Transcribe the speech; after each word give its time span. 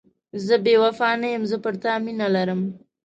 زه 0.45 0.55
بې 0.63 0.73
وفا 0.83 1.09
نه 1.21 1.27
یم، 1.33 1.43
زه 1.51 1.57
پر 1.63 1.73
تا 1.83 1.93
مینه 2.03 2.27
لرم. 2.35 2.61